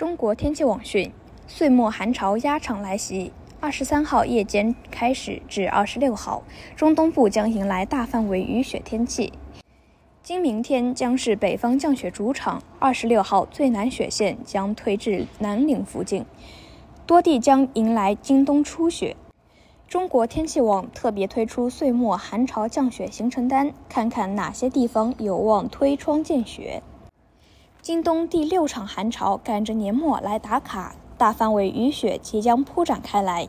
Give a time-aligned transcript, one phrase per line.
[0.00, 1.12] 中国天气网讯：
[1.46, 6.42] 岁末寒潮压场来袭，二十三号夜间开始至二十六号，
[6.74, 9.30] 中东部将迎来大范围雨雪天气。
[10.22, 16.24] 今明天将是北方降雪主场，二十六号最南雪线将推至南岭附近，
[17.04, 19.14] 多地将迎来今冬初雪。
[19.86, 26.82] 中国天气网特别推出岁末寒潮降雪行程单，看看哪些地方有望推窗见雪。
[27.82, 33.48] 今冬第六场寒潮赶着年末来打卡，大范围雨雪即将铺展开来。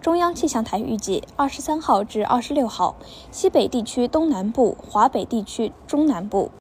[0.00, 2.94] 中央气象台预计，二十三号至二十六号，
[3.32, 6.52] 西北地区东南部、华北地区中南部、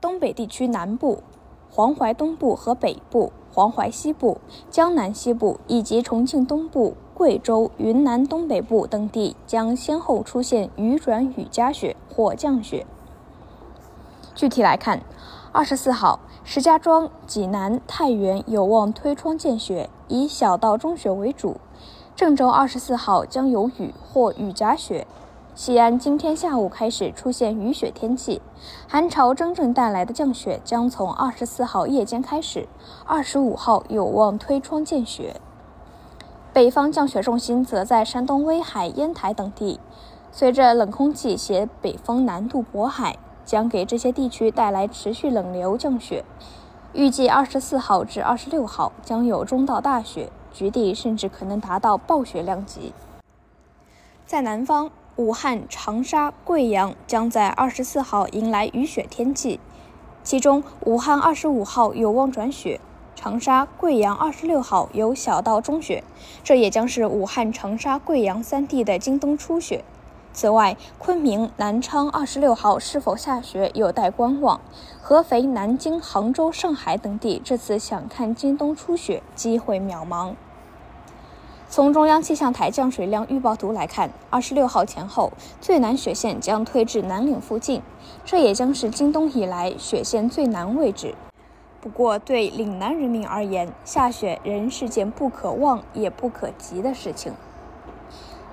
[0.00, 1.22] 东北地区南部、
[1.70, 12.84] 黄淮东部和北部、黄淮西部、江南西部以及重庆东部、贵州、云南东北部等地将先后出现雨转雨夹雪或降雪。
[14.34, 15.00] 具体来看，
[15.56, 21.58] 二十四号，石家庄、济南、太原有望推窗见雪，以小到中雪为主。
[22.16, 25.06] 郑州二十四号将有雨或雨夹雪。
[25.54, 28.42] 西安今天下午开始出现雨雪天气，
[28.88, 32.66] 寒潮真正带来的降雪将从二十四号夜间开始，
[33.06, 35.40] 二十五号有望推窗见雪。
[36.52, 39.78] 北方降雪重心则在山东威海、烟台等地，
[40.32, 43.16] 随着冷空气携北风南渡渤海。
[43.44, 46.24] 将给这些地区带来持续冷流降雪，
[46.92, 52.92] 预计二十四号至二十六号将有中到大雪，局地甚至可能达到暴雪量级。
[54.26, 59.60] 在南方，武汉、长沙、贵阳将在二十四号迎来雨雪天气，
[60.22, 62.80] 其中武汉二十五号有望转雪，
[63.14, 66.02] 长沙、贵阳二十六号有小到中雪，
[66.42, 69.84] 这也将是武汉、长沙、贵阳三地的今冬初雪。
[70.34, 74.60] 此外，昆明、南昌二十六号是否下雪有待观望。
[75.00, 80.34] 合肥、南京、杭州、上海等地这次想看今冬初雪，机会渺茫。
[81.68, 87.80] 从中央气象台降水量预报图来看，二十六号前后最南雪线将推至南岭附近，
[88.24, 91.14] 这也将是今冬以来雪线最南位置。
[91.80, 97.32] 不过，对岭南人民而言，下雪仍是件不可望也不可及的事情。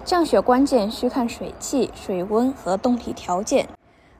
[0.04, 3.68] 降雪关键需看水汽、水温和动力条件。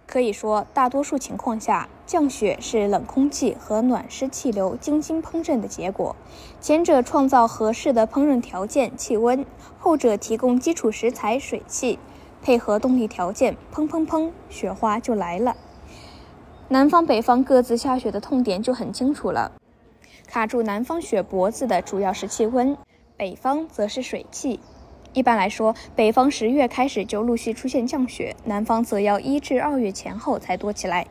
[0.06, 6.16] 可以说，大多数情况下，降雪是冷空气和暖湿气流精心烹饪的结果。
[6.60, 9.46] 前者创造合适的烹饪条件（气温），
[9.80, 11.98] 后者提供基础食材（水汽），
[12.44, 15.56] 配合动力条件，砰砰砰，雪花就来了。
[16.68, 19.54] 南方、北方各自下雪的痛点就很清楚了。
[20.28, 22.78] 卡住南方雪脖子的主要是气温，
[23.18, 24.60] 北方则是水汽。
[25.14, 31.06] 一般来说，北方十月开始就陆续出现降雪，南方则要一至二月前后才多起来。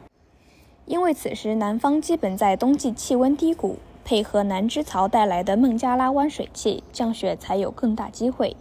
[0.87, 8.57] 因为此时南方基本在冬季气温低谷，配合南支槽带来的孟加拉湾水汽，降雪才有更大机会。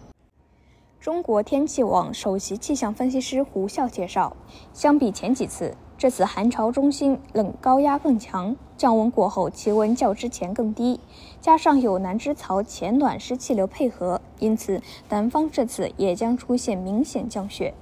[1.10, 4.38] 中国天气网首席气象分析师胡笑介绍，
[4.74, 5.76] 相比前几次。
[5.98, 11.00] 这次寒潮中心冷高压更强，降温过后气温较之前更低，
[11.42, 17.74] 加上有南支槽前暖湿气流配合，因此南方这次也将出现明显降雪。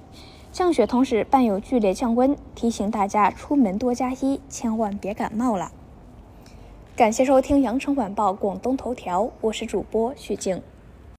[0.50, 5.70] 降雪同时伴有剧烈降温，提醒大家出门多加衣，千万别感冒了。
[6.96, 10.62] 感谢收听羊城晚报广东头条，我是主播许静。